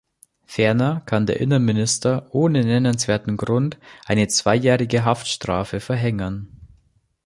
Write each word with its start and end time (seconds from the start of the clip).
Ferner 0.47 1.03
kann 1.05 1.27
der 1.27 1.39
Innenminister 1.39 2.25
ohne 2.33 2.65
nennenswerten 2.65 3.37
Grund 3.37 3.77
eine 4.05 4.27
zweijährige 4.29 5.05
Haftstrafe 5.05 5.79
verhängen. 5.79 6.47